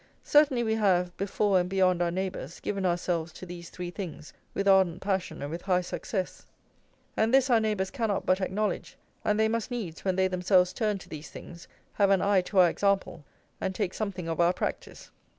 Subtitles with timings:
[0.23, 4.67] Certainly we have, before and beyond our neighbours, given ourselves to these three things with
[4.67, 6.47] ardent passion and with high success.
[7.15, 10.97] And this our neighbours cannot but acknowledge; and they must needs, when they themselves turn
[10.97, 13.23] to these things, have an eye to our example,
[13.61, 15.11] and take something of our practice.